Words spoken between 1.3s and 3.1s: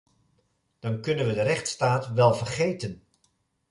de rechtsstaat wel vergeten!